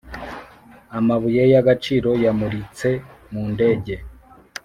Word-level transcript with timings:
amabuye 0.99 1.43
y'agaciro-yamuritse 1.53 2.89
mu 3.31 3.43
ndege- 3.53 3.93